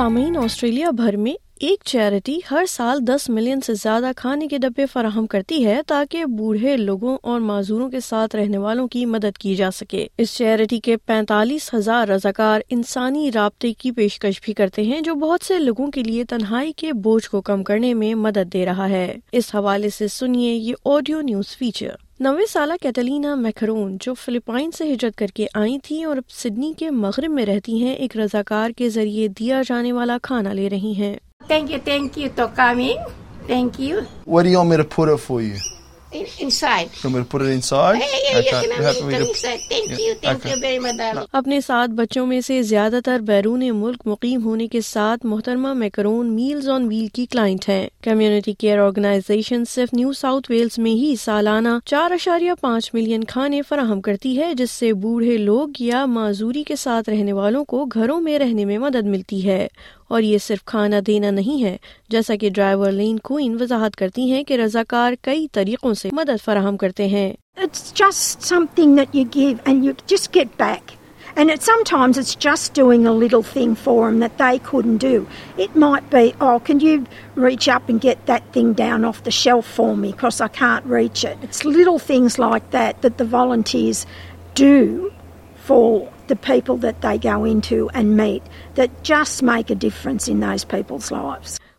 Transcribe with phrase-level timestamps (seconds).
[0.00, 4.86] سامعین، آسٹریلیا بھر میں ایک چیریٹی ہر سال دس ملین سے زیادہ کھانے کے ڈبے
[4.86, 9.54] فراہم کرتی ہے تاکہ بوڑھے لوگوں اور معذوروں کے ساتھ رہنے والوں کی مدد کی
[9.54, 15.00] جا سکے۔ اس چیریٹی کے پینتالیس ہزار رضاکار انسانی رابطے کی پیشکش بھی کرتے ہیں
[15.00, 18.66] جو بہت سے لوگوں کے لیے تنہائی کے بوجھ کو کم کرنے میں مدد دے
[18.66, 24.14] رہا ہے۔ اس حوالے سے سنیے یہ آڈیو نیوز فیچر۔ نوے سالہ کیٹلینا میکرون جو
[24.14, 27.94] فلپائن سے ہجرت کر کے آئی تھی اور اب سڈنی کے مغرب میں رہتی ہیں
[27.94, 31.14] ایک رضاکار کے ذریعے دیا جانے والا کھانا لے رہی ہیں
[31.48, 33.00] Thank you, thank you for coming.
[33.48, 35.69] Thank you.
[36.12, 36.90] In, inside.
[36.92, 37.98] To put it inside?
[37.98, 39.60] Yeah, yeah, inside.
[39.60, 41.26] Thank you, thank you very much, darling.
[41.32, 46.34] اپنے سات بچوں میں سے زیادہ تر بیرون ملک مقیم ہونے کے ساتھ محترمہ میکرون
[46.34, 51.14] میلز آن ویل کی کلائنٹ ہیں کمیونٹی کیئر آرگنائزیشن صرف نیو ساؤتھ ویلز میں ہی
[51.16, 56.64] سالانہ چار اشاریہ پانچ ملین کھانے فراہم کرتی ہے جس سے بوڑھے لوگ یا معذوری
[56.64, 59.66] کے ساتھ رہنے والوں کو گھروں میں رہنے میں مدد ملتی ہے
[60.08, 61.76] اور یہ صرف کھانا دینا نہیں ہے
[62.08, 66.76] جیسا کہ ڈرائیور لین کوئن وضاحت کرتی ہیں کہ رضاکار کئی طریقوں سے مدد فراہم
[66.76, 67.32] کرتے ہیں۔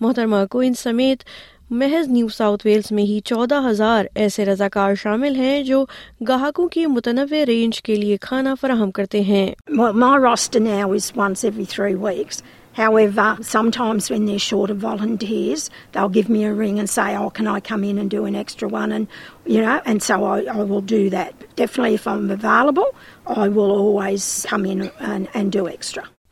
[0.00, 1.18] محترمہ کوئن سمیت
[1.70, 5.84] محض نیو ساؤتھ ویلس میں ہی چودہ ہزار ایسے رضاکار شامل ہیں جو
[6.28, 9.54] گاہکوں کی متنوع رینج کے لیے کھانا فراہم کرتے ہیں۔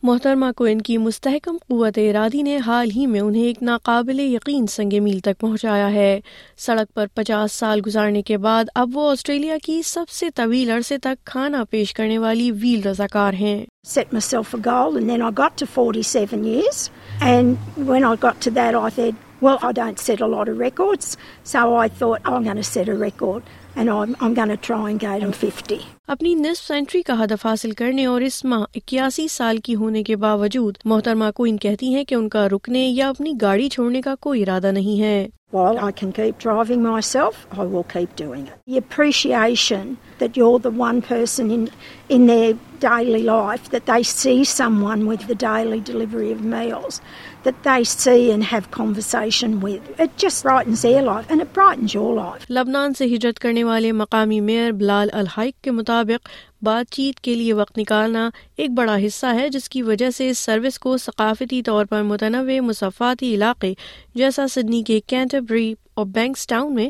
[0.03, 4.65] محترمہ کو ان کی مستحکم قوت ارادی نے حال ہی میں انہیں ایک ناقابل یقین
[4.67, 6.19] سنگ میل تک پہنچایا ہے
[6.57, 10.97] سڑک پر پچاس سال گزارنے کے بعد اب وہ آسٹریلیا کی سب سے طویل عرصے
[10.97, 15.31] تک کھانا پیش کرنے والی ویل رضاکار ہیں Set myself a goal, and then I
[15.31, 16.83] got to 47 years.
[17.21, 20.59] And when I got to that, I said, "Well, I don't set a lot of
[20.59, 24.61] records, so I thought I'm going to set a record, and I'm, I'm going to
[24.69, 28.63] try and go to 50." اپنی نصف century کا ہدف حاصل کرنے اور اس ماہ
[28.75, 33.09] اکیاسی سال کی ہونے کے باوجود محترمہ کوئن کہتی ہیں کہ ان کا رکنے یا
[33.09, 37.65] اپنی گاڑی چھوڑنے کا کوئی ارادہ نہیں ہے While I can keep driving myself, I
[37.71, 38.53] will keep doing it.
[38.65, 41.67] The appreciation that you're the one person in,
[42.09, 46.99] in their daily life, that they see someone with the daily delivery of meals,
[47.43, 49.99] that they see and have conversation with.
[49.99, 52.45] It just brightens their life and it brightens your life.
[52.49, 56.29] لبنان سے ہجرت کرنے والے مقامی mayor بلال الحائق کے مطابق
[56.63, 60.39] بات چیت کے لیے وقت نکالنا ایک بڑا حصہ ہے جس کی وجہ سے اس
[60.39, 63.73] سروس کو ثقافتی طور پر متنوع مصفاتی علاقے
[64.15, 66.89] جیسا سڈنی کے کینٹربری اور بینکس ٹاؤن میں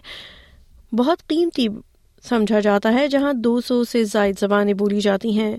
[0.95, 1.67] بہت قیمتی
[2.23, 5.55] سمجھا جاتا ہے جہاں دو سو سے زائد زبانیں بولی جاتی ہیں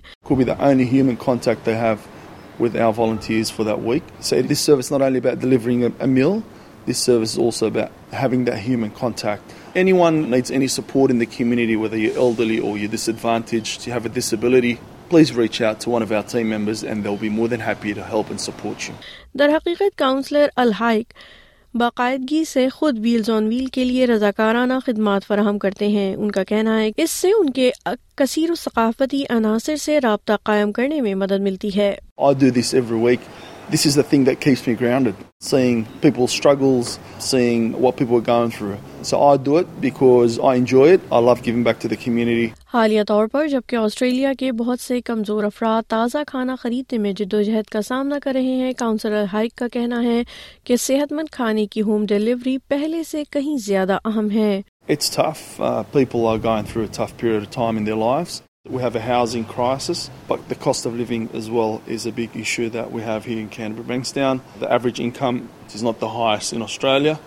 [2.59, 4.04] With our volunteers for that week.
[4.20, 6.42] So this service is not only about delivering a, a meal,
[6.87, 9.42] this service is also about having that human contact.
[9.75, 14.06] Anyone needs any support in the community, whether you're elderly or you're disadvantaged, you have
[14.06, 14.78] a disability,
[15.09, 17.94] please reach out to one of our team members and they'll be more than happy
[17.94, 18.94] to help and support you.
[19.36, 21.06] در حقیقت counsellor الحائق
[21.75, 26.45] باقاعدگی سے خود Wales آن well کے لیے رضاکارانہ خدمات فراہم کرتے ہیں۔ ان کا
[26.45, 27.71] کہنا ہے اس سے ان کے
[28.15, 31.95] کثیر و ثقافتی عناصر سے رابطہ قائم کرنے میں مدد ملتی ہے۔
[33.71, 35.15] This is the thing that keeps me grounded.
[35.41, 38.77] Seeing people's struggles, seeing what people are going through.
[39.03, 41.01] So I do it because I enjoy it.
[41.13, 42.53] I love giving back to the community.
[42.75, 47.35] حالیہ طور پر جبکہ Australia کے بہت سے کمزور افراد تازہ کھانا خریدنے میں جد
[47.35, 50.22] و جہد کا سامنا کر رہے ہیں کاؤنسلر ہائک کا کہنا ہے
[50.65, 55.59] کہ صحت مند کھانے کی ہوم ڈیلیوری پہلے سے کہیں زیادہ اہم ہے It's tough.
[55.59, 58.43] Uh, people are going through a tough period of time in their lives.
[58.66, 62.34] We have a housing crisis, but the cost of living as well is a big
[62.34, 64.41] issue that we have here in Canberra Bankstown.
[64.59, 67.21] The average income is not the highest in Australia.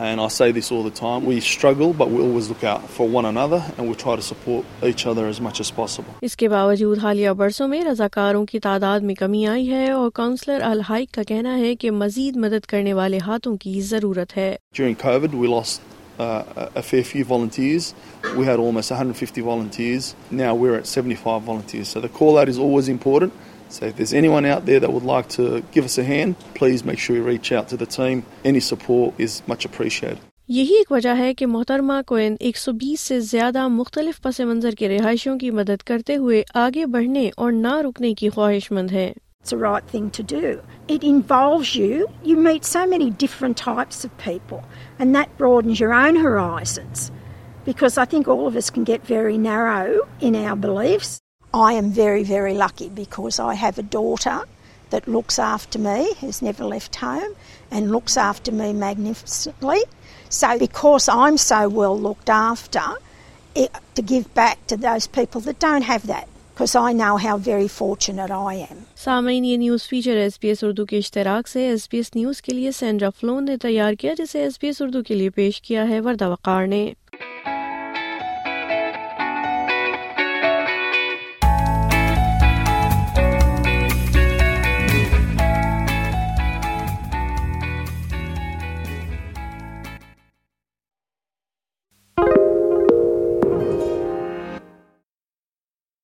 [0.00, 1.26] And I say this all the time.
[1.26, 4.66] We struggle, but we always look out for one another and we try to support
[4.82, 6.12] each other as much as possible.
[6.22, 10.62] اس کے باوجود حالیہ برسوں میں رضاکاروں کی تعداد میں کمی آئی ہے اور کاؤنسلر
[10.70, 15.40] الحائق کا کہنا ہے کہ مزید مدد کرنے والے ہاتھوں کی ضرورت ہے During COVID,
[15.44, 15.89] we lost
[16.20, 17.84] uh, a- fair few volunteers.
[18.38, 20.14] We had almost 150 volunteers.
[20.30, 21.88] Now we're at 75 volunteers.
[21.88, 23.32] So the call out is always important.
[23.70, 26.84] So if there's anyone out there that would like to give us a hand, please
[26.84, 28.24] make sure you reach out to the team.
[28.44, 30.18] Any support is much appreciated.
[30.48, 34.74] یہی ایک وجہ ہے کہ محترمہ queen ایک سو بیس سے زیادہ مختلف پس منظر
[34.78, 39.12] کے رہائشیوں کی مدد کرتے ہوئے آگے بڑھنے اور نہ رکنے کی خواہش مند ہے
[39.40, 40.62] It's the right thing to do.
[40.86, 42.08] It involves you.
[42.22, 44.64] You meet so many different types of people,
[44.98, 47.10] and that broadens your own horizons
[47.64, 51.20] because I think all of us can get very narrow in our beliefs.
[51.54, 54.44] I am very, very lucky because I have a daughter
[54.90, 57.34] that looks after me, who's never left home,
[57.70, 59.82] and looks after me magnificently.
[60.28, 62.82] So, because I'm so well looked after,
[63.54, 66.28] it, to give back to those people that don't have that.
[66.60, 68.76] Because I know how very fortunate I am.
[68.96, 72.42] سامعین، یہ news feature S B S Urdu کے اشتراک سے S B S news
[72.42, 75.60] کے لیے Sandra فلون نے تیار کیا، جسے ایس پی ایس اردو کے لیے پیش
[75.60, 76.92] کیا ہے وردہ وقار نے